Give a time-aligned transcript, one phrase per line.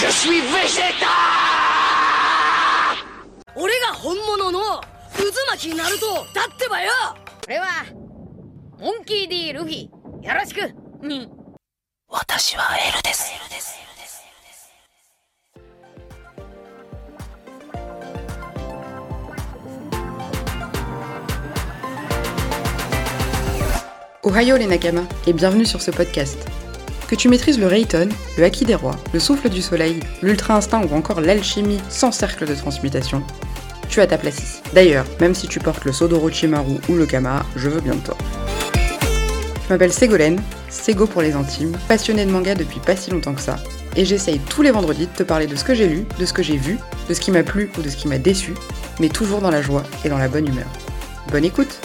[0.00, 1.08] Je suis végétal
[3.54, 4.86] 俺が本物の渦
[5.50, 6.90] 巻きナルトだってばよ
[7.44, 7.66] これは
[8.78, 9.90] モンキー D ルフィよ
[10.34, 10.60] ろしく
[11.06, 11.28] に
[12.08, 13.30] 私はエルです。
[24.22, 26.59] Ohio les Nakama et bienvenue sur ce podcast.
[27.10, 28.08] Que tu maîtrises le Rayton,
[28.38, 32.46] le Haki des Rois, le Souffle du Soleil, l'Ultra Instinct ou encore l'alchimie sans cercle
[32.46, 33.24] de transmutation,
[33.88, 34.60] tu as ta place ici.
[34.74, 38.16] D'ailleurs, même si tu portes le Sodorochimaru ou le Kama, je veux bien de toi.
[39.64, 43.40] Je m'appelle Ségolène, Sego pour les intimes, passionnée de manga depuis pas si longtemps que
[43.40, 43.56] ça,
[43.96, 46.32] et j'essaye tous les vendredis de te parler de ce que j'ai lu, de ce
[46.32, 48.54] que j'ai vu, de ce qui m'a plu ou de ce qui m'a déçu,
[49.00, 50.68] mais toujours dans la joie et dans la bonne humeur.
[51.32, 51.80] Bonne écoute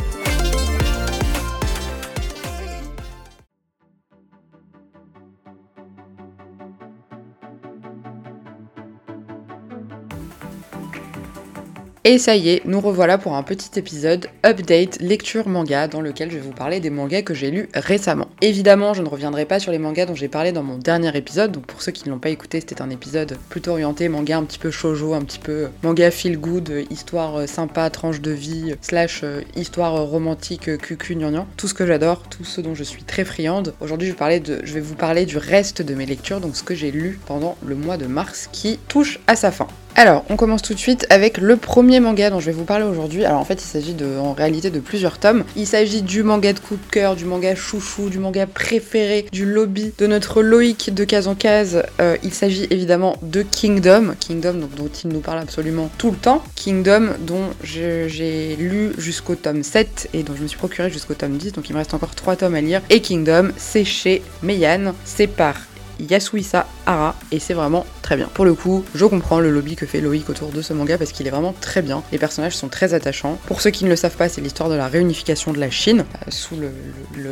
[12.07, 16.29] Et ça y est, nous revoilà pour un petit épisode update lecture manga dans lequel
[16.29, 18.27] je vais vous parler des mangas que j'ai lus récemment.
[18.41, 21.51] Évidemment, je ne reviendrai pas sur les mangas dont j'ai parlé dans mon dernier épisode,
[21.51, 24.43] donc pour ceux qui ne l'ont pas écouté, c'était un épisode plutôt orienté manga un
[24.43, 29.25] petit peu shoujo, un petit peu manga feel good, histoire sympa, tranche de vie, slash
[29.55, 33.73] histoire romantique, cucu, gnangnan, tout ce que j'adore, tout ce dont je suis très friande.
[33.81, 36.91] Aujourd'hui, je, je vais vous parler du reste de mes lectures, donc ce que j'ai
[36.91, 39.67] lu pendant le mois de mars qui touche à sa fin.
[39.97, 42.83] Alors, on commence tout de suite avec le premier manga dont je vais vous parler
[42.83, 43.23] aujourd'hui.
[43.23, 45.45] Alors en fait, il s'agit en réalité de plusieurs tomes.
[45.55, 49.45] Il s'agit du manga de coup de cœur, du manga chouchou, du manga préféré, du
[49.45, 51.83] lobby de notre Loïc de case en case.
[52.01, 56.43] Euh, il s'agit évidemment de Kingdom, Kingdom dont il nous parle absolument tout le temps.
[56.55, 61.37] Kingdom dont j'ai lu jusqu'au tome 7 et dont je me suis procuré jusqu'au tome
[61.37, 62.81] 10, donc il me reste encore 3 tomes à lire.
[62.89, 65.55] Et Kingdom, c'est chez Meian, c'est par
[66.01, 68.29] Yasuisa Hara et c'est vraiment très bien.
[68.33, 71.11] Pour le coup, je comprends le lobby que fait Loïc autour de ce manga parce
[71.11, 72.03] qu'il est vraiment très bien.
[72.11, 73.39] Les personnages sont très attachants.
[73.47, 76.05] Pour ceux qui ne le savent pas, c'est l'histoire de la réunification de la Chine
[76.27, 76.69] euh, sous le,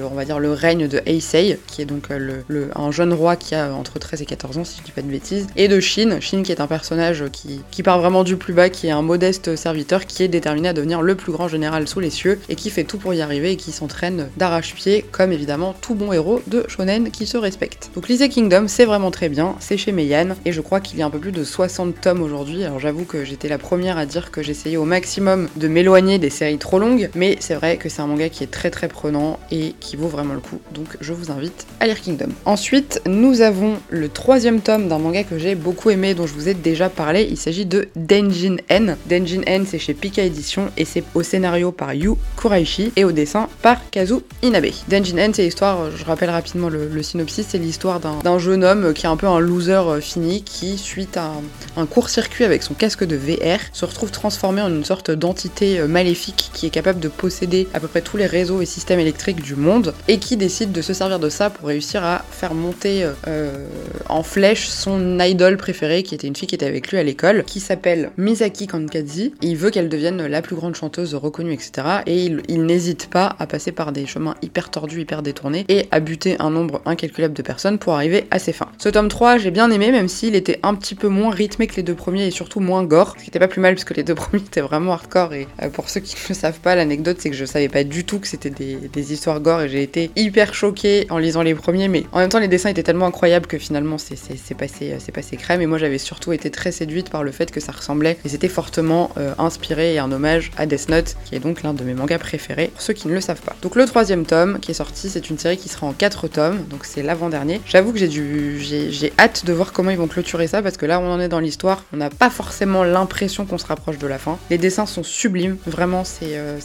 [0.06, 3.56] on va dire le règne de Heisei, qui est donc euh, un jeune roi qui
[3.56, 6.19] a entre 13 et 14 ans si je dis pas de bêtises, et de Shin,
[6.19, 9.58] Shin qui est un personnage qui, part vraiment du plus bas, qui est un modeste
[9.58, 12.69] serviteur qui est déterminé à devenir le plus grand général sous les cieux et qui
[12.69, 16.66] fait tout pour y arriver et qui s'entraîne d'arrache-pied comme évidemment tout bon héros de
[16.69, 17.92] shonen qui se respecte.
[17.94, 21.02] Donc Lycée Kingdom, c'est vraiment très bien, c'est chez Meian et je crois qu'il y
[21.02, 22.64] a un peu plus de 60 tomes aujourd'hui.
[22.64, 26.30] Alors j'avoue que j'étais la première à dire que j'essayais au maximum de m'éloigner des
[26.30, 29.40] séries trop longues, mais c'est vrai que c'est un manga qui est très très prenant
[29.52, 30.59] et qui vaut vraiment le coup.
[30.74, 32.30] Donc je vous invite à lire Kingdom.
[32.46, 36.50] Ensuite, nous avons le troisième tome d'un manga que j'ai beaucoup aimé, dont je vous
[36.50, 37.28] ai déjà parlé.
[37.30, 38.98] Il s'agit de Denjin N.
[39.10, 43.12] Denjin N, c'est chez Pika Edition et c'est au scénario par Yu Kuraishi et au
[43.12, 44.68] dessin par Kazu Inabe.
[44.88, 48.94] Denjin N, c'est l'histoire, je rappelle rapidement le, synopsis, c'est l'histoire d'un d'un jeune homme
[48.94, 51.44] qui est un peu un loser euh, fini qui, suite à un,
[51.77, 55.88] un court-circuit avec son casque de VR, se retrouve transformé en une sorte d'entité euh,
[55.88, 59.41] maléfique qui est capable de posséder à peu près tous les réseaux et systèmes électriques
[59.41, 63.07] du monde et qui décide de se servir de ça pour réussir à faire monter
[63.27, 63.67] euh,
[64.09, 67.44] en flèche son idole préférée qui était une fille qui était avec lui à l'école
[67.44, 69.33] qui s'appelle Misaki Kankadzi.
[69.41, 71.71] Il veut qu'elle devienne la plus grande chanteuse reconnue, etc.
[72.05, 75.88] Et il, il n'hésite pas à passer par des chemins hyper tordus, hyper détournés et
[75.91, 78.69] à buter un nombre incalculable de personnes pour arriver à ses fins.
[78.77, 81.75] Ce tome 3, j'ai bien aimé, même s'il était un petit peu moins rythmé que
[81.75, 84.03] les deux premiers et surtout moins gore, ce qui était pas plus mal puisque les
[84.03, 85.34] deux premiers étaient vraiment hardcore.
[85.34, 87.83] Et euh, pour ceux qui ne le savent pas, l'anecdote c'est que je savais pas
[87.83, 91.56] du tout que c'était des, histoires gore et j'ai été hyper choquée en lisant les
[91.56, 94.17] premiers, mais en même temps les dessins étaient tellement incroyables que finalement c'est
[94.56, 95.62] passé, euh, passé crème.
[95.62, 98.50] Et moi j'avais surtout été très séduite par le fait que ça ressemblait et c'était
[98.50, 101.94] fortement euh, inspiré et un hommage à Death Note, qui est donc l'un de mes
[101.94, 103.56] mangas préférés, pour ceux qui ne le savent pas.
[103.62, 106.63] Donc le troisième tome qui est sorti, c'est une série qui sera en quatre tomes,
[106.69, 107.62] donc c'est l'avant-dernier.
[107.66, 110.85] J'avoue que j'ai dû, j'ai hâte de voir comment ils vont clôturer ça parce que
[110.85, 114.07] là on en est dans l'histoire, on n'a pas forcément l'impression qu'on se rapproche de
[114.07, 114.38] la fin.
[114.50, 116.59] Les dessins sont sublimes, vraiment c'est euh,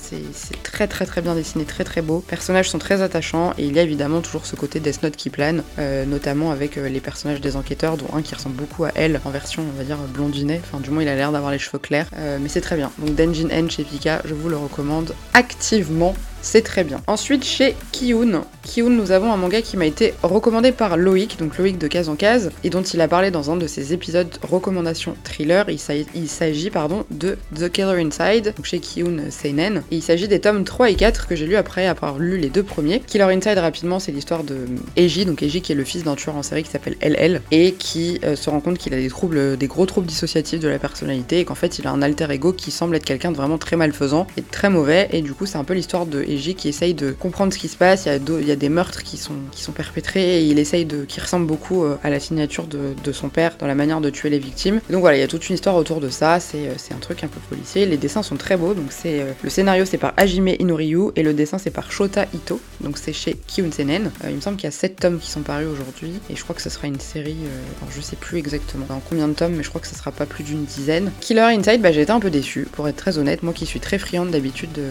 [0.62, 2.22] très très très bien dessiné, très très beau.
[2.26, 5.16] Les personnages sont très attachants et il y a évidemment toujours ce côté Death Note
[5.16, 8.84] qui plane, euh, notamment avec euh, les personnages des enquêteurs, dont un qui ressemble beaucoup
[8.84, 11.52] à elle en version on va dire blondinet, enfin du moins il a l'air d'avoir
[11.52, 12.06] les cheveux clairs,
[12.40, 12.90] mais c'est très bien.
[12.98, 16.14] Donc Denjin N chez Pika, je vous le recommande activement.
[16.40, 17.00] C'est très bien.
[17.06, 21.58] Ensuite, chez Kiyun, Kiyun, nous avons un manga qui m'a été recommandé par Loïc, donc
[21.58, 24.28] Loïc de case en case, et dont il a parlé dans un de ses épisodes
[24.42, 25.66] recommandations thriller.
[25.68, 29.82] Il s'a- il s'agit pardon de The Killer Inside, donc chez Kiyun Seinen.
[29.90, 32.48] Et il s'agit des tomes 3 et 4 que j'ai lu après avoir lu les
[32.50, 33.00] deux premiers.
[33.00, 34.58] Killer Inside, rapidement, c'est l'histoire de
[34.96, 37.72] Eiji, donc Eiji qui est le fils d'un tueur en série qui s'appelle LL, et
[37.72, 40.78] qui euh, se rend compte qu'il a des troubles, des gros troubles dissociatifs de la
[40.78, 43.58] personnalité, et qu'en fait il a un alter ego qui semble être quelqu'un de vraiment
[43.58, 46.68] très malfaisant et très mauvais, et du coup c'est un peu l'histoire de Eiji qui
[46.68, 48.06] essaye de comprendre ce qui se passe.
[48.06, 51.20] Il y a, des meurtres qui sont, qui sont perpétrés et il essaye de, qui
[51.20, 54.38] ressemble beaucoup à la signature de, de, son père dans la manière de tuer les
[54.38, 54.80] victimes.
[54.90, 56.40] donc voilà, il y a toute une histoire autour de ça.
[56.40, 57.86] C'est un truc un peu policier.
[57.86, 58.74] Les dessins sont très beaux.
[58.74, 62.60] Donc c'est le scénario c'est par Hajime Inoriyu et le dessin c'est par Shota Ito.
[62.80, 64.10] Donc c'est chez Kyunsenen.
[64.28, 66.54] il me semble qu'il y a 7 tomes qui sont parus aujourd'hui et je crois
[66.54, 67.36] que ce sera une série.
[67.80, 70.12] alors je sais plus exactement dans combien de tomes, mais je crois que ce sera
[70.12, 71.10] pas plus d'une dizaine.
[71.20, 73.42] Killer Inside, bah, j'ai été un peu déçue, pour être très honnête.
[73.42, 74.90] Moi qui suis très friande d'habitude de,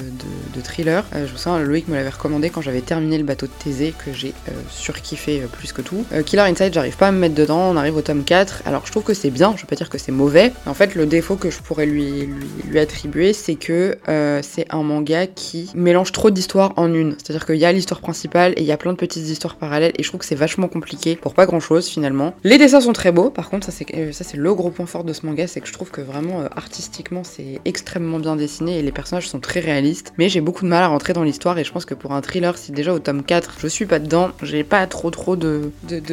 [0.55, 3.51] de, thriller, euh, vous sens, Loïc me l'avait recommandé quand j'avais terminé le bateau de
[3.63, 6.05] Thésée, que j'ai euh, surkiffé euh, plus que tout.
[6.25, 8.63] Killer Inside, j'arrive pas à me mettre dedans, on arrive au tome 4.
[8.65, 10.53] Alors je trouve que c'est bien, je veux pas dire que c'est mauvais.
[10.65, 13.97] En fait, le défaut que je pourrais lui, lui, lui attribuer, c'est que
[14.41, 17.15] c'est un manga qui mélange trop d'histoires en une.
[17.17, 19.93] C'est-à-dire qu'il y a l'histoire principale et il y a plein de petites histoires parallèles,
[19.97, 22.33] et je trouve que c'est vachement compliqué pour pas grand chose finalement.
[22.43, 25.03] Les dessins sont très beaux, par contre, ça c'est ça c'est le gros point fort
[25.03, 28.79] de ce manga, c'est que je trouve que vraiment euh, artistiquement c'est extrêmement bien dessiné
[28.79, 30.13] et les personnages sont très réalistes.
[30.17, 32.21] Mais j'ai beaucoup de mal à rentrer dans l'histoire et je pense que pour un
[32.21, 35.71] thriller, si déjà au tome 4 je suis pas dedans, j'ai pas trop trop de,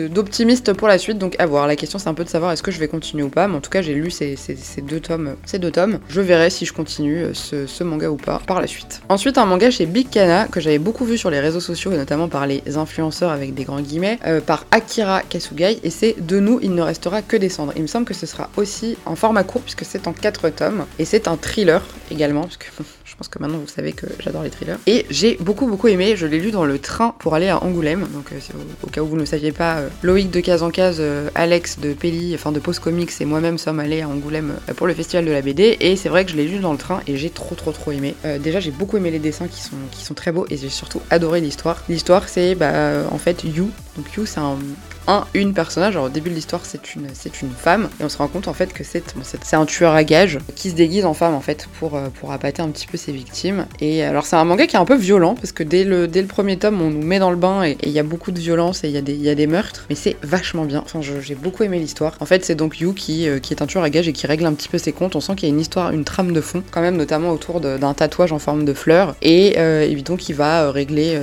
[0.09, 1.67] d'optimiste pour la suite, donc à voir.
[1.67, 3.56] La question c'est un peu de savoir est-ce que je vais continuer ou pas, mais
[3.56, 4.37] en tout cas j'ai lu ces,
[4.83, 5.99] deux tomes, ces deux tomes.
[6.09, 9.03] Je verrai si je continue euh, ce, manga ou pas par la suite.
[9.09, 11.97] Ensuite un manga chez Big Kana que j'avais beaucoup vu sur les réseaux sociaux et
[11.97, 16.41] notamment par les influenceurs avec des grands guillemets, euh, par Akira Kasugai et c'est De
[16.41, 17.73] nous il ne restera que des cendres.
[17.77, 20.87] Il me semble que ce sera aussi en format court puisque c'est en 4 tomes
[20.99, 22.71] et c'est un thriller également puisque
[23.14, 24.76] je pense que maintenant vous savez que j'adore les thrillers.
[24.88, 28.08] Et j'ai beaucoup beaucoup aimé, je l'ai lu dans le train pour aller à Angoulême,
[28.12, 28.38] donc euh,
[28.82, 31.78] au, cas où vous ne saviez pas, euh, Loïc de Case en Case, euh, Alex
[31.78, 35.25] de Pelli, enfin de Post Comics et moi-même sommes allés à Angoulême pour le festival
[35.26, 37.31] de la BD et c'est vrai que je l'ai lu dans le train et j'ai
[37.31, 38.16] trop trop trop aimé.
[38.40, 41.00] déjà j'ai beaucoup aimé les dessins qui sont, qui sont très beaux et j'ai surtout
[41.10, 41.84] adoré l'histoire.
[41.88, 44.58] L'histoire c'est bah, en fait You, donc You c'est un,
[45.06, 45.95] un, une personnage.
[45.95, 48.49] Alors au début de l'histoire, c'est une, c'est une femme, et on se rend compte
[48.49, 49.03] en fait que c'est,
[49.43, 52.33] c'est un tueur à gages qui se déguise en femme en fait pour, euh, pour
[52.33, 53.67] un petit peu ses victimes.
[53.81, 56.21] Et alors c'est un manga qui est un peu violent parce que dès le, dès
[56.21, 58.39] le premier tome, on nous met dans le bain et il y a beaucoup de
[58.39, 60.83] violence et il y, a des, y a des meurtres, mais c'est vachement bien.
[60.85, 62.17] Enfin, j'ai beaucoup aimé l'histoire.
[62.21, 64.27] En fait, c'est donc Yu qui, euh, qui est un tueur à gages et qui
[64.27, 65.17] règle un petit peu ses comptes.
[65.17, 67.61] On sent qu'il y a une histoire, une trame de fond, quand même, notamment autour
[67.61, 69.17] d'un tatouage en forme de fleur.
[69.23, 71.19] Et euh, évidemment, qui va régler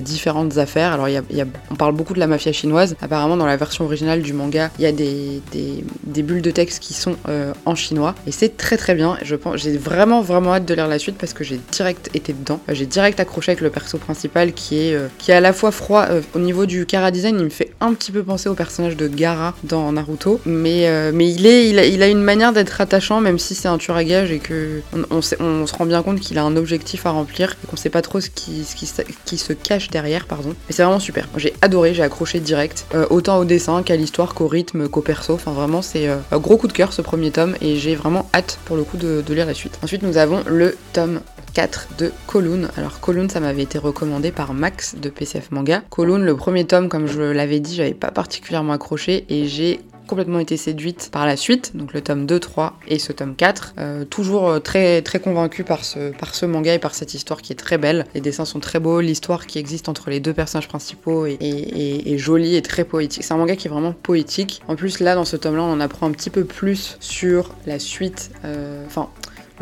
[0.00, 0.92] différentes affaires.
[0.92, 2.94] Alors, y a, y a, on parle beaucoup de la mafia chinoise.
[3.12, 6.94] Apparemment, dans la version du manga, il y a des, des, bulles de texte qui
[6.94, 9.18] sont euh, en chinois et c'est très très bien.
[9.22, 12.32] Je pense, j'ai vraiment vraiment hâte de lire la suite parce que j'ai direct été
[12.32, 12.58] dedans.
[12.70, 15.52] Euh, j'ai direct accroché avec le perso principal qui est euh, qui est à la
[15.52, 18.54] fois froid au niveau du cara design, il me fait un petit peu penser au
[18.54, 22.54] personnage de Gara dans Naruto, mais mais il est il a, il a une manière
[22.54, 24.80] d'être attachant même si c'est un tueur à gage et que
[25.10, 28.00] on, se rend bien compte qu'il a un objectif à remplir et qu'on sait pas
[28.00, 28.90] trop ce qui, ce qui,
[29.26, 30.50] qui se cache derrière, pardon.
[30.50, 31.28] Mais c'est vraiment super.
[31.36, 32.86] J'ai adoré, j'ai accroché direct.
[33.10, 35.34] Autant au dessin qu'à l'histoire, qu'au rythme, qu'au perso.
[35.34, 38.28] Enfin, vraiment, c'est euh, un gros coup de cœur ce premier tome et j'ai vraiment
[38.34, 39.78] hâte pour le coup de, lire la suite.
[39.82, 41.20] Ensuite, nous avons le tome
[41.54, 42.68] 4 de Kowloon.
[42.76, 45.82] Alors Kowloon ça m'avait été recommandé par Max de PCF Manga.
[45.90, 50.38] Kowloon, le premier tome comme je l'avais dit, j'avais pas particulièrement accroché et j'ai complètement
[50.38, 53.74] été séduite par la suite, donc le tome 2, 3 et ce tome 4.
[53.78, 57.42] Euh, toujours euh, très très convaincue par ce, par ce manga et par cette histoire
[57.42, 58.06] qui est très belle.
[58.14, 62.18] Les dessins sont très beaux, l'histoire qui existe entre les deux personnages principaux est, est,
[62.18, 63.24] jolie et très poétique.
[63.24, 64.62] C'est un manga qui est vraiment poétique.
[64.68, 67.54] En plus là dans ce tome là on en apprend un petit peu plus sur
[67.66, 69.08] la suite, euh, enfin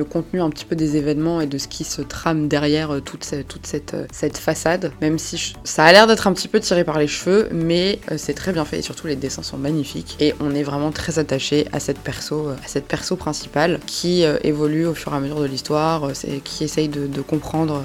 [0.00, 3.00] le contenu un petit peu des événements et de ce qui se trame derrière euh,
[3.00, 6.48] toute, cette, toute cette, euh, cette façade, même si ça a l'air d'être un petit
[6.48, 8.78] peu tiré par les cheveux, mais euh, c'est très bien fait.
[8.78, 10.16] Et surtout les dessins sont magnifiques.
[10.18, 14.86] Et on est vraiment très attaché à cette perso, à cette perso principale qui évolue
[14.86, 16.12] au fur et à mesure de l'histoire,
[16.44, 17.84] qui essaye de, comprendre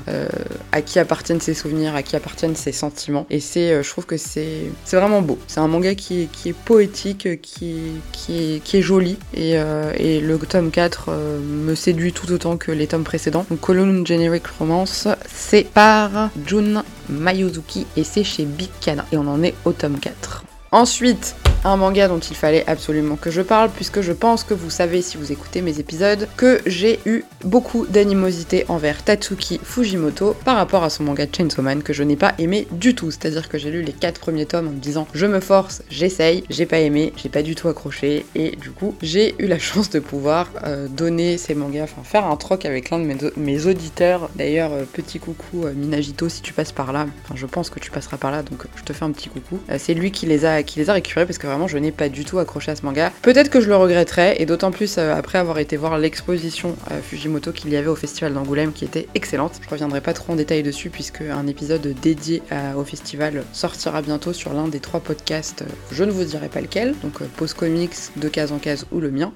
[0.71, 3.25] à qui appartiennent ses souvenirs, à qui appartiennent ses sentiments.
[3.29, 5.37] Et c'est, je trouve que c'est, vraiment beau.
[5.47, 7.75] C'est un manga qui est, qui est poétique, qui,
[8.11, 9.17] qui, est, qui est joli.
[9.33, 9.55] Et,
[9.97, 13.45] et le tome 4 me séduit tout autant que les tomes précédents.
[13.49, 19.05] Donc Column Generic Romance, c'est par Jun Mayuzuki et c'est chez Big Kana.
[19.11, 20.43] Et on en est au tome 4.
[20.71, 21.35] Ensuite,
[21.65, 25.01] un manga dont il fallait absolument que je parle, puisque je pense que vous savez,
[25.01, 30.83] si vous écoutez mes épisodes, que j'ai eu beaucoup d'animosité envers Tatsuki Fujimoto par rapport
[30.83, 33.09] à son manga Chainsaw Man que je n'ai pas aimé du tout.
[33.09, 36.43] C'est-à-dire que j'ai lu les 4 premiers tomes en me disant je me force, j'essaye,
[36.51, 39.89] j'ai pas aimé, j'ai pas du tout accroché, et du coup j'ai eu la chance
[39.89, 44.29] de pouvoir euh, donner ces mangas, enfin faire un troc avec l'un de mes, auditeurs.
[44.35, 47.79] D'ailleurs, euh, petit coucou euh, Minagito si tu passes par là, enfin je pense que
[47.79, 49.59] tu passeras par là, donc je te fais un petit coucou.
[49.79, 52.09] c'est lui qui les a, qui les a récupérés parce que vraiment je n'ai pas
[52.09, 53.11] du tout accroché à ce manga.
[53.21, 56.99] Peut-être que je le regretterai, et d'autant plus euh, après avoir été voir l'exposition euh,
[57.01, 59.53] Fujimoto qu'il y avait au festival d'Angoulême qui était excellente.
[59.63, 64.01] Je reviendrai pas trop en détail dessus puisque un épisode dédié à- au festival sortira
[64.01, 67.25] bientôt sur l'un des trois podcasts, euh, je ne vous dirai pas lequel, donc euh,
[67.37, 69.31] Pause Comics, de case en case ou le mien.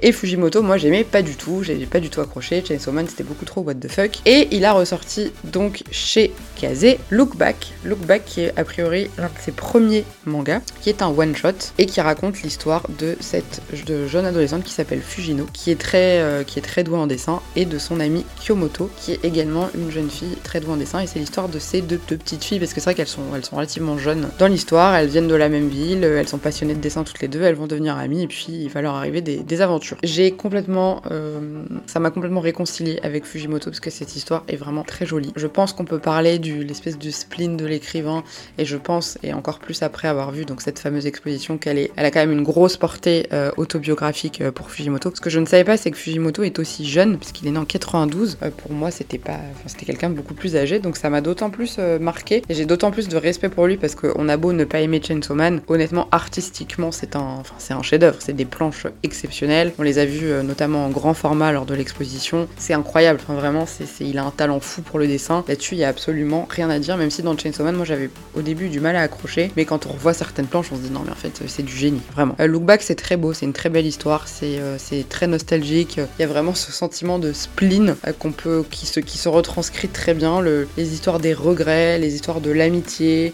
[0.00, 3.24] Et Fujimoto, moi j'aimais pas du tout, j'ai pas du tout accroché, Chainsaw Man c'était
[3.24, 4.20] beaucoup trop what the fuck.
[4.26, 9.10] Et il a ressorti donc chez Kazé Look Back, Look Back qui est a priori
[9.18, 11.48] l'un de ses premiers mangas, qui est un one shot
[11.78, 16.20] et qui raconte l'histoire de cette de jeune adolescente qui s'appelle Fujino, qui est très
[16.20, 19.68] euh, qui est très douée en dessin, et de son amie Kyomoto, qui est également
[19.74, 21.00] une jeune fille très douée en dessin.
[21.00, 23.44] Et c'est l'histoire de ces deux, petites filles parce que c'est vrai qu'elles sont elles
[23.44, 26.80] sont relativement jeunes dans l'histoire, elles viennent de la même ville, elles sont passionnées de
[26.80, 29.58] dessin toutes les deux, elles vont devenir amies et puis il va leur arriver des,
[29.60, 29.96] aventures.
[30.04, 34.84] J'ai complètement euh, ça m'a complètement réconcilié avec Fujimoto parce que cette histoire est vraiment
[34.84, 35.32] très jolie.
[35.34, 38.22] Je pense qu'on peut parler du l'espèce du spleen de l'écrivain
[38.56, 42.04] et je pense et encore plus après avoir vu donc cette fameuse exposition qu'elle elle
[42.04, 45.12] a quand même une grosse portée euh, autobiographique euh, pour Fujimoto.
[45.14, 47.58] Ce que je ne savais pas c'est que Fujimoto est aussi jeune puisqu'il est né
[47.58, 48.38] en 92.
[48.42, 51.50] Euh, pour moi c'était pas c'était quelqu'un de beaucoup plus âgé donc ça m'a d'autant
[51.50, 54.64] plus marqué et j'ai d'autant plus de respect pour lui parce qu'on a beau ne
[54.64, 59.72] pas aimer Chainsaw Man, honnêtement artistiquement c'est un c'est un chef-d'œuvre, c'est des planches exceptionnelles.
[59.78, 62.48] On les a vues notamment en grand format lors de l'exposition.
[62.56, 63.66] C'est incroyable, vraiment
[64.00, 65.44] il a un talent fou pour le dessin.
[65.48, 68.10] Là-dessus il y a absolument rien à dire même si dans Chainsaw Man moi j'avais
[68.34, 70.90] au début du mal à accrocher mais quand on revoit certaines planches on se dit
[70.90, 72.34] non mais en fait c'est du génie vraiment.
[72.40, 74.76] Euh, Look Back c'est très beau, c'est une très belle histoire, c'est euh,
[75.08, 75.96] très nostalgique.
[76.18, 78.86] Il y a vraiment ce sentiment de spleen euh, qui
[79.18, 83.32] se retranscrit très bien le- les histoires des regrets, les histoires de l'amitié,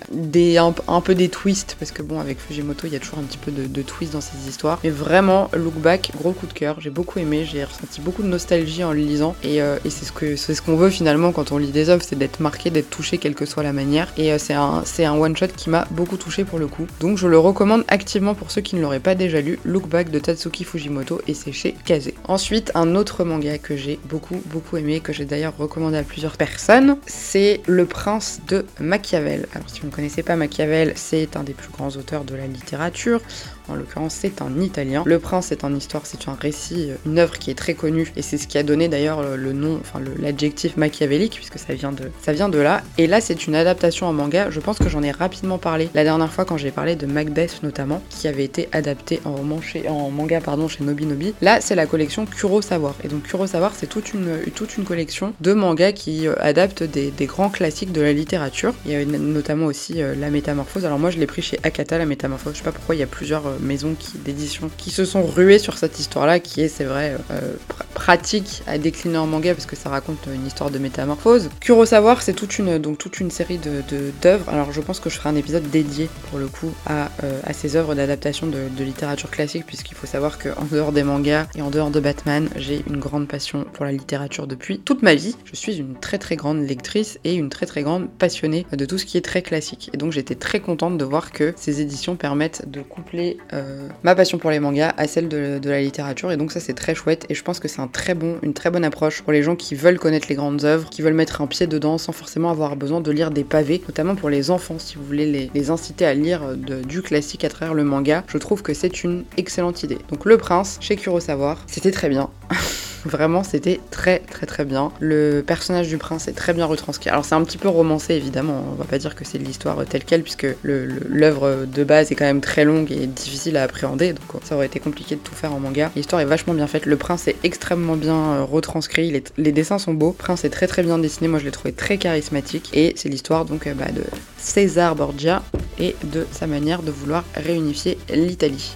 [0.88, 3.38] un, peu des twists parce que bon avec Fujimoto il y a toujours un petit
[3.38, 4.78] peu de, twist dans ces histoires.
[4.84, 8.28] Mais vraiment Look Back gros coup de cœur, j'ai beaucoup aimé, j'ai ressenti beaucoup de
[8.28, 11.88] nostalgie en le lisant et, euh, c'est ce qu'on veut finalement quand on lit des
[11.90, 14.08] œuvres, c'est d'être marqué, d'être touché quelle que soit la manière.
[14.16, 16.86] Et euh, c'est un c'est un one shot qui m'a beaucoup touché pour le coup.
[17.00, 20.10] Donc je le recommande activement pour ceux qui ne l'auraient pas déjà lu, Look Back
[20.10, 22.10] de Tatsuki Fujimoto et c'est chez Kaze.
[22.28, 26.36] Ensuite un autre manga que j'ai beaucoup beaucoup aimé, que j'ai d'ailleurs recommandé à plusieurs
[26.36, 29.46] personnes, c'est Le Prince de Machiavel.
[29.54, 32.46] Alors si vous ne connaissez pas Machiavel, c'est un des plus grands auteurs de la
[32.46, 33.20] littérature.
[33.68, 35.02] En l'occurrence, c'est un italien.
[35.06, 38.12] Le Prince est en histoire, c'est un récit, euh, une œuvre qui est très connue,
[38.16, 41.74] et c'est ce qui a donné d'ailleurs le, le nom, enfin l'adjectif machiavélique, puisque ça
[41.74, 42.82] vient de, ça vient de là.
[42.98, 44.50] Et là, c'est une adaptation en manga.
[44.50, 47.62] Je pense que j'en ai rapidement parlé la dernière fois quand j'ai parlé de Macbeth
[47.62, 51.34] notamment, qui avait été adapté en roman chez, en manga pardon chez Nobinobi.
[51.40, 52.94] Là, c'est la collection Kurosawa.
[53.04, 57.12] Et donc Kurosawa, c'est toute une, toute une collection de mangas qui euh, adaptent des,
[57.26, 58.74] grands classiques de la littérature.
[58.84, 60.84] Il y a notamment aussi euh, La Métamorphose.
[60.84, 62.52] Alors moi, je l'ai pris chez Akata, La Métamorphose.
[62.54, 65.22] Je sais pas pourquoi il y a plusieurs euh, maisons qui- d'édition qui se sont
[65.24, 69.54] ruées sur cette histoire-là, qui est, c'est vrai, euh, pr- pratique à décliner en manga
[69.54, 71.48] parce que ça raconte une histoire de métamorphose.
[71.60, 74.48] Kurosawa, c'est toute une, donc toute une série de de- d'œuvres.
[74.48, 77.52] Alors je pense que je ferai un épisode dédié pour le coup à, euh, à
[77.52, 81.62] ces œuvres d'adaptation de, de littérature classique, puisqu'il faut savoir qu'en dehors des mangas et
[81.62, 85.36] en dehors de Batman, j'ai une grande passion pour la littérature depuis toute ma vie.
[85.44, 88.98] Je suis une très très grande lectrice et une très très grande passionnée de tout
[88.98, 89.90] ce qui est très classique.
[89.92, 94.14] Et donc j'étais très contente de voir que ces éditions permettent de coupler euh, ma
[94.14, 96.32] passion pour les mangas à celle de, la littérature.
[96.32, 98.54] Et donc ça c'est très chouette et je pense que c'est un très bon, une
[98.54, 101.40] très bonne approche pour les gens qui veulent connaître les grandes œuvres, qui veulent mettre
[101.40, 104.78] un pied dedans sans forcément avoir besoin de lire des pavés, notamment pour les enfants
[104.78, 108.22] si vous voulez les, inciter à lire de- du classique à travers le manga.
[108.28, 109.98] Je trouve que c'est une excellente idée.
[110.10, 112.28] Donc Le Prince chez Kurosawa, c'était très bien.
[113.04, 114.90] Vraiment, c'était très très très bien.
[114.98, 117.10] Le personnage du prince est très bien retranscrit.
[117.10, 119.80] Alors c'est un petit peu romancé évidemment, on va pas dire que c'est de l'histoire
[119.80, 123.62] euh, telle quelle puisque l'œuvre de base est quand même très longue et difficile à
[123.64, 125.90] appréhender, donc ça aurait été compliqué de tout faire en manga.
[125.96, 129.94] L'histoire est vachement bien faite, le prince est extrêmement bien euh, retranscrit, les dessins sont
[129.94, 132.94] beaux, le prince est très très bien dessiné, moi je l'ai trouvé très charismatique et
[132.96, 134.02] c'est l'histoire donc euh, bah, de
[134.38, 135.42] César Borgia
[135.78, 138.74] et de sa manière de vouloir réunifier l'Italie.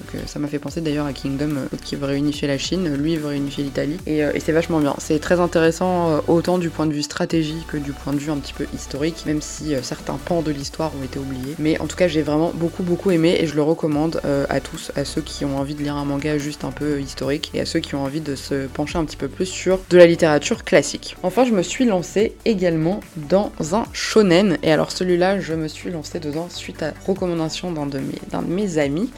[0.00, 2.94] Donc euh, ça m'a fait penser d'ailleurs à Kingdom euh, qui veut réunifier la Chine,
[2.94, 4.94] lui il veut réunifier l'Italie et, euh, et c'est vachement bien.
[4.98, 8.30] C'est très intéressant euh, autant du point de vue stratégie que du point de vue
[8.30, 11.54] un petit peu historique, même si euh, certains pans de l'histoire ont été oubliés.
[11.58, 14.60] Mais en tout cas j'ai vraiment beaucoup beaucoup aimé et je le recommande euh, à
[14.60, 17.60] tous, à ceux qui ont envie de lire un manga juste un peu historique et
[17.60, 20.06] à ceux qui ont envie de se pencher un petit peu plus sur de la
[20.06, 21.16] littérature classique.
[21.22, 25.90] Enfin je me suis lancée également dans un shonen et alors celui-là je me suis
[25.90, 29.10] lancée dedans suite à recommandation d'un de mes, d'un de mes amis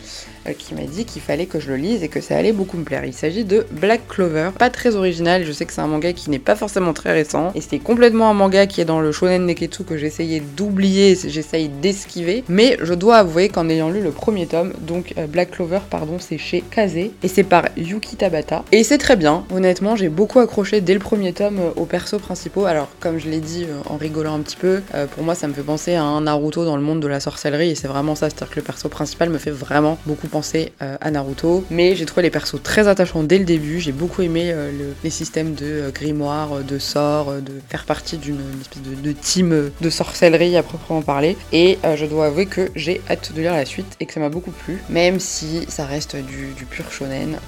[0.46, 2.52] euh, qui qui m'a dit qu'il fallait que je le lise et que ça allait
[2.52, 3.04] beaucoup me plaire.
[3.04, 6.30] Il s'agit de Black Clover, pas très original, je sais que c'est un manga qui
[6.30, 9.46] n'est pas forcément très récent, et c'est complètement un manga qui est dans le shonen
[9.46, 14.46] neketsu que j'essayais d'oublier, j'essaye d'esquiver, mais je dois avouer qu'en ayant lu le premier
[14.46, 18.84] tome, donc euh, Black Clover, pardon, c'est chez Kaze, et c'est par Yuki Tabata, et
[18.84, 22.66] c'est très bien, honnêtement, j'ai beaucoup accroché dès le premier tome euh, aux persos principaux,
[22.66, 24.82] alors comme je l'ai dit euh, en rigolant un petit peu,
[25.14, 27.70] pour moi ça me fait penser à un Naruto dans le monde de la sorcellerie,
[27.70, 31.10] et c'est vraiment ça, c'est-à-dire que le perso principal me fait vraiment beaucoup penser à
[31.10, 34.54] Naruto, mais j'ai trouvé les persos très attachants dès le début, j'ai beaucoup aimé
[35.02, 40.56] les systèmes de grimoire, de sorts, de faire partie d'une espèce de, team de sorcellerie
[40.56, 44.06] à proprement parler, et je dois avouer que j'ai hâte de lire la suite et
[44.06, 47.38] que ça m'a beaucoup plu, même si ça reste du, pur shonen,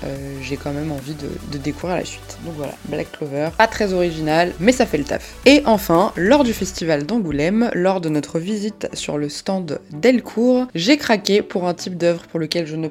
[0.42, 2.38] j'ai quand même envie de, de découvrir la suite.
[2.44, 5.34] Donc voilà, Black Clover, pas très original, mais ça fait le taf.
[5.46, 10.96] Et enfin, lors du festival d'Angoulême, lors de notre visite sur le stand Delcourt, j'ai
[10.96, 12.88] craqué pour un type d'œuvre pour lequel je ne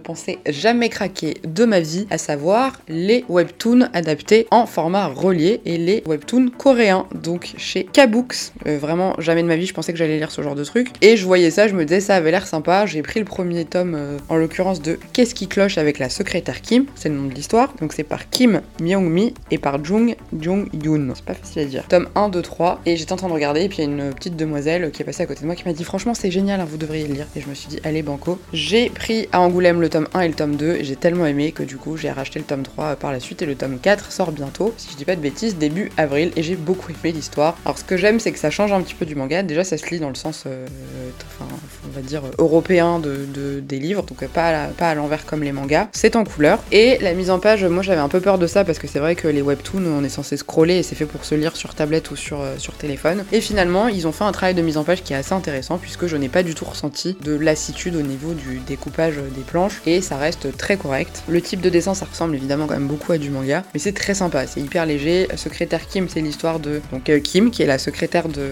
[0.47, 6.03] jamais craquer de ma vie, à savoir les webtoons adaptés en format relié et les
[6.05, 8.51] webtoons coréens, donc chez Kabooks.
[8.67, 10.89] Euh, vraiment, jamais de ma vie je pensais que j'allais lire ce genre de truc.
[11.01, 12.85] Et je voyais ça, je me disais ça avait l'air sympa.
[12.85, 16.61] J'ai pris le premier tome, euh, en l'occurrence de Qu'est-ce qui cloche avec la secrétaire
[16.61, 17.73] Kim, c'est le nom de l'histoire.
[17.79, 21.13] Donc c'est par Kim Myung-mi et par Jung Jung-yoon.
[21.15, 21.87] C'est pas facile à dire.
[21.87, 22.81] Tome 1, 2, 3.
[22.85, 25.01] Et j'étais en train de regarder, et puis il y a une petite demoiselle qui
[25.01, 27.07] est passée à côté de moi qui m'a dit Franchement, c'est génial, hein, vous devriez
[27.07, 27.27] le lire.
[27.35, 28.39] Et je me suis dit Allez, banco.
[28.53, 31.51] J'ai pris à Angoulême le tome 1 et le tome 2, et j'ai tellement aimé
[31.51, 34.11] que du coup, j'ai racheté le tome 3 par la suite, et le tome 4
[34.11, 37.57] sort bientôt, si je dis pas de bêtises, début avril, et j'ai beaucoup aimé l'histoire.
[37.65, 39.43] Alors, ce que j'aime, c'est que ça change un petit peu du manga.
[39.43, 40.67] Déjà, ça se lit dans le sens, euh,
[41.27, 41.49] enfin,
[41.85, 45.51] on va dire, européen de, des livres, donc pas à, pas à l'envers comme les
[45.51, 45.87] mangas.
[45.91, 46.59] C'est en couleur.
[46.71, 48.99] Et la mise en page, moi j'avais un peu peur de ça parce que c'est
[48.99, 51.75] vrai que les webtoons, on est censé scroller et c'est fait pour se lire sur
[51.75, 53.23] tablette ou sur, euh, sur téléphone.
[53.31, 55.77] Et finalement, ils ont fait un travail de mise en page qui est assez intéressant
[55.77, 59.80] puisque je n'ai pas du tout ressenti de lassitude au niveau du découpage des planches
[59.85, 61.23] et ça reste très correct.
[61.27, 63.93] Le type de dessin, ça ressemble évidemment quand même beaucoup à du manga, mais c'est
[63.93, 65.27] très sympa, c'est hyper léger.
[65.35, 68.51] Secrétaire Kim, c'est l'histoire de donc euh, Kim qui est la secrétaire de,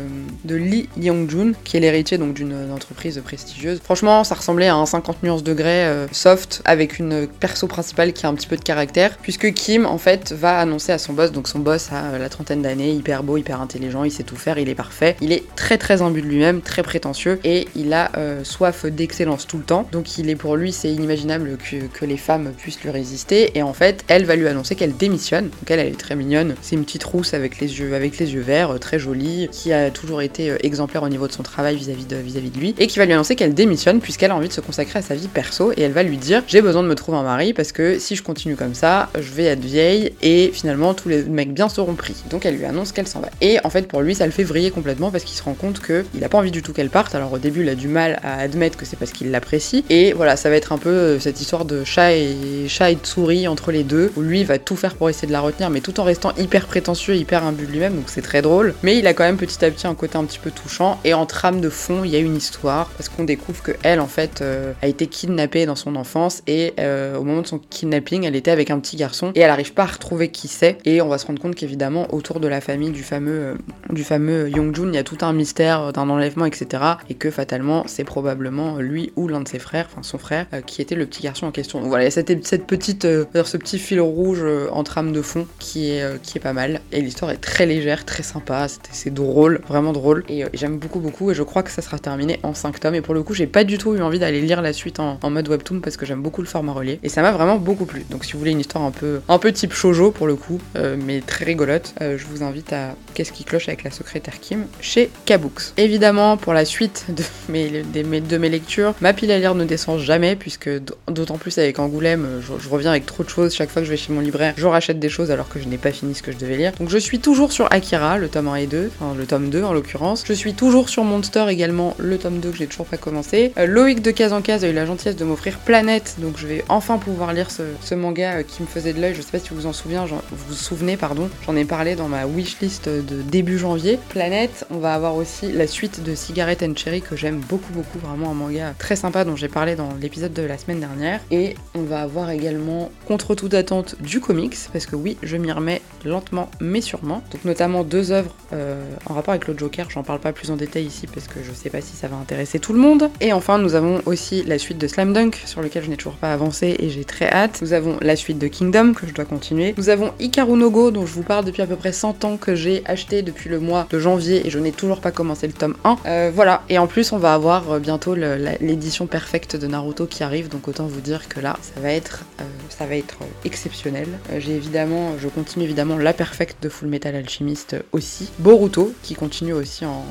[0.55, 3.79] Lee Young-jun, qui est l'héritier donc d'une entreprise prestigieuse.
[3.83, 8.25] Franchement, ça ressemblait à un 50 nuances degrés euh, soft avec une perso principale qui
[8.25, 11.31] a un petit peu de caractère, puisque Kim en fait va annoncer à son boss,
[11.31, 14.57] donc son boss a la trentaine d'années, hyper beau, hyper intelligent, il sait tout faire,
[14.57, 18.11] il est parfait, il est très très imbu de lui-même, très prétentieux et il a
[18.17, 19.87] euh, soif d'excellence tout le temps.
[19.91, 23.73] Donc il est pour lui c'est inimaginable que, les femmes puissent lui résister et en
[23.73, 25.45] fait elle va lui annoncer qu'elle démissionne.
[25.45, 28.33] Donc elle elle est très mignonne, c'est une petite rousse avec les yeux avec les
[28.33, 31.75] yeux verts, euh, très jolie, qui a toujours été exemplaire au niveau de son travail
[31.75, 34.35] vis-à-vis de, vis -vis de lui et qui va lui annoncer qu'elle démissionne puisqu'elle a
[34.35, 36.83] envie de se consacrer à sa vie perso et elle va lui dire j'ai besoin
[36.83, 39.63] de me trouver un mari parce que si je continue comme ça, je vais être
[39.63, 42.15] vieille et finalement tous les mecs bien seront pris.
[42.29, 43.29] Donc elle lui annonce qu'elle s'en va.
[43.41, 45.79] Et en fait pour lui ça le fait vriller complètement parce qu'il se rend compte
[45.79, 47.15] que il a pas envie du tout qu'elle parte.
[47.15, 50.13] Alors au début il a du mal à admettre que c'est parce qu'il l'apprécie et
[50.13, 53.05] voilà ça va être un peu euh, cette histoire de chat et chat et de
[53.05, 55.81] souris entre les deux où lui va tout faire pour essayer de la retenir mais
[55.81, 58.73] tout en restant hyper prétentieux, hyper imbu de lui-même donc c'est très drôle.
[58.83, 61.13] Mais il a quand même petit à petit un côté un petit peu touchant et
[61.13, 64.07] en trame de fond il y a une histoire parce qu'on découvre que elle en
[64.07, 68.25] fait euh, a été kidnappée dans son enfance et euh, au moment de son kidnapping
[68.25, 71.01] elle était avec un petit garçon et elle arrive pas à retrouver qui c'est et
[71.01, 73.55] on va se rendre compte qu'évidemment autour de la famille du fameux euh,
[73.89, 77.83] du fameux Young-jun il y a tout un mystère d'un enlèvement etc et que fatalement
[77.87, 81.23] c'est probablement lui ou l'un de ses frères enfin son frère qui était le petit
[81.23, 81.79] garçon en question.
[81.79, 85.47] Donc voilà il y a cette, petite ce petit fil rouge en trame de fond
[85.59, 86.81] qui est qui est pas mal.
[86.91, 88.67] Et l'histoire est très légère très sympa.
[88.91, 90.23] C'est drôle vraiment drôle.
[90.29, 91.31] Et j'aime beaucoup beaucoup.
[91.31, 92.95] Et je crois que ça sera terminé en 5 tomes.
[92.95, 95.17] Et pour le coup j'ai pas du tout eu envie d'aller lire la suite en,
[95.29, 96.99] mode webtoon parce que j'aime beaucoup le format relié.
[97.03, 98.05] Et ça m'a vraiment beaucoup plu.
[98.09, 100.59] Donc si vous voulez une histoire un peu un peu type shojo pour le coup,
[100.75, 104.39] euh, mais très rigolote, euh, je vous invite à Qu'est-ce qui cloche avec la secrétaire
[104.39, 105.73] Kim chez Kabooks.
[105.77, 109.99] Évidemment pour la suite de mes, de mes lectures, ma pile à lire ne descend
[109.99, 110.69] jamais puisque
[111.07, 113.97] d'autant plus avec Angoulême, je, reviens avec trop de choses chaque fois que je vais
[113.97, 116.31] chez mon libraire, je rachète des choses alors que je n'ai pas fini ce que
[116.31, 116.71] je devais lire.
[116.79, 119.63] Donc je suis toujours sur Akira, le tome 1 et 2, enfin le tome 2
[119.63, 120.23] en l'occurrence.
[120.25, 123.53] Je suis toujours sur Monster également, le tome 2 que j'ai toujours pas commencé.
[123.57, 126.47] Euh, Loïc de Case en Case a eu la gentillesse de m'offrir Planète, donc je
[126.47, 129.15] vais enfin pouvoir lire ce, manga euh, qui me faisait de l'œil.
[129.15, 129.99] Je sais pas si vous vous en souvenez,
[130.31, 131.29] vous vous souvenez, pardon.
[131.45, 133.99] J'en ai parlé dans ma wishlist de début janvier.
[134.09, 137.99] Planète, on va avoir aussi la suite de Cigarette and Cherry que j'aime beaucoup, beaucoup.
[137.99, 141.21] Vraiment un manga très sympa dont j'ai parlé dans l'épisode de la semaine dernière.
[141.31, 145.51] Et on va avoir également Contre toute attente du comics, parce que oui, je m'y
[145.51, 147.23] remets lentement mais sûrement.
[147.31, 149.89] Donc notamment deux œuvres euh, en rapport avec le Joker.
[149.89, 152.15] J'en parle pas plus en détail ici parce que je sais pas si ça va
[152.17, 153.09] intéresser tout le monde.
[153.19, 156.17] Et enfin, nous avons aussi la suite de Slam Dunk sur lequel je n'ai toujours
[156.17, 157.59] pas avancé et j'ai très hâte.
[157.61, 159.73] Nous avons la suite de Kingdom que je dois continuer.
[159.77, 162.37] Nous avons Ikaru no Go dont je vous parle depuis à peu près 100 ans
[162.37, 165.53] que j'ai acheté depuis le mois de janvier et je n'ai toujours pas commencé le
[165.53, 165.97] tome 1.
[166.05, 170.23] Euh, voilà, et en plus on va avoir euh, bientôt l'édition perfecte de Naruto qui
[170.23, 174.07] arrive, donc autant vous dire que là, ça va être, euh, ça va être exceptionnel.
[174.31, 178.29] Euh, j'ai évidemment, je continue évidemment La Perfecte de Full Metal Alchemist aussi.
[178.39, 180.05] Boruto, qui continue aussi en,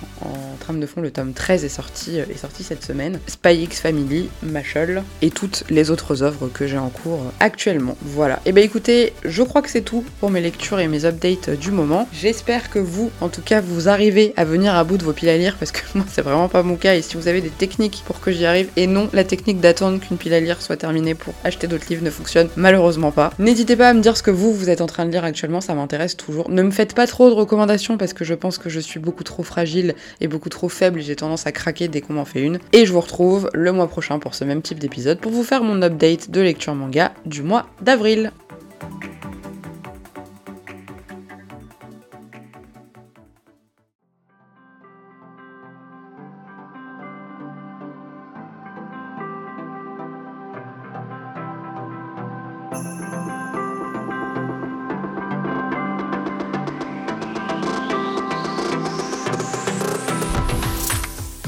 [0.61, 3.21] trame de fond, le tome 13 est sorti, est sorti cette semaine.
[3.27, 7.97] Spy X Family, Mashal, et toutes les autres œuvres que j'ai en cours actuellement.
[8.03, 8.41] Voilà.
[8.45, 11.71] Et ben écoutez, je crois que c'est tout pour mes lectures et mes updates du
[11.71, 12.09] moment.
[12.13, 15.29] J'espère que vous, en tout cas, vous arrivez à venir à bout de vos piles
[15.29, 16.95] à lire parce que moi, c'est vraiment pas mon cas.
[16.95, 20.01] Et si vous avez des techniques pour que j'y arrive, et non, la technique d'attendre
[20.01, 23.33] qu'une pile à lire soit terminée pour acheter d'autres livres ne fonctionne malheureusement pas.
[23.39, 25.61] N'hésitez pas à me dire ce que vous, vous êtes en train de lire actuellement,
[25.61, 26.51] ça m'intéresse toujours.
[26.51, 29.25] Ne me faites pas trop de recommandations parce que je pense que je suis beaucoup
[29.25, 32.43] trop fragile et beaucoup trop faible et j'ai tendance à craquer dès qu'on m'en fait
[32.43, 32.59] une.
[32.73, 35.63] Et je vous retrouve le mois prochain pour ce même type d'épisode pour vous faire
[35.63, 38.33] mon update de lecture manga du mois d'avril.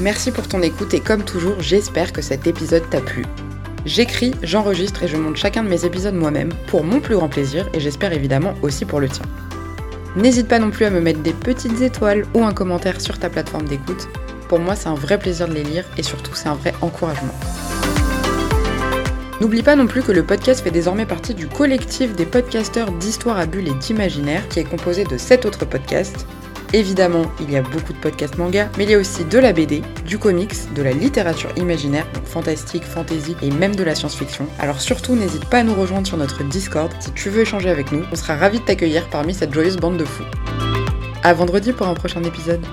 [0.00, 3.26] Merci pour ton écoute et comme toujours, j'espère que cet épisode t'a plu.
[3.84, 7.68] J'écris, j'enregistre et je monte chacun de mes épisodes moi-même pour mon plus grand plaisir
[7.74, 9.26] et j'espère évidemment aussi pour le tien.
[10.16, 13.28] N'hésite pas non plus à me mettre des petites étoiles ou un commentaire sur ta
[13.28, 14.08] plateforme d'écoute.
[14.48, 17.34] Pour moi, c'est un vrai plaisir de les lire et surtout, c'est un vrai encouragement.
[19.42, 23.38] N'oublie pas non plus que le podcast fait désormais partie du collectif des podcasteurs d'histoire
[23.38, 26.26] à bulles et d'imaginaire qui est composé de 7 autres podcasts
[26.72, 29.52] Évidemment, il y a beaucoup de podcasts manga, mais il y a aussi de la
[29.52, 34.46] BD, du comics, de la littérature imaginaire, donc fantastique, fantasy et même de la science-fiction.
[34.60, 37.90] Alors surtout, n'hésite pas à nous rejoindre sur notre Discord si tu veux échanger avec
[37.90, 38.04] nous.
[38.12, 40.24] On sera ravis de t'accueillir parmi cette joyeuse bande de fous.
[41.24, 42.64] À vendredi pour un prochain épisode.